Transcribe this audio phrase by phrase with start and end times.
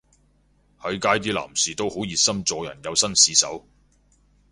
[0.79, 3.67] 喺街啲男士都好熱心助人又紳士手